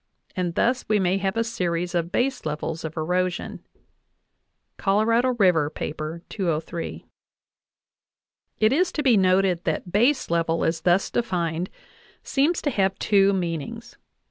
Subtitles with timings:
[0.35, 3.63] and thus we may have a series of base levels of erosion"
[4.75, 7.05] (Colorado River, 203).
[8.59, 11.69] It is to be noted that baselevel as thus defined
[12.23, 13.99] seems to have two meanings.